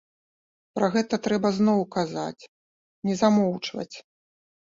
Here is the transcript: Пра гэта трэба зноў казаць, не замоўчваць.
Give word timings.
Пра 0.77 0.87
гэта 0.95 1.19
трэба 1.25 1.51
зноў 1.57 1.83
казаць, 1.97 2.43
не 3.09 3.13
замоўчваць. 3.23 3.95